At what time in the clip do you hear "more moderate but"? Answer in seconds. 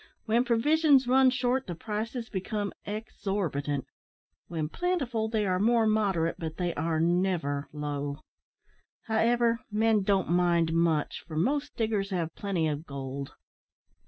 5.59-6.57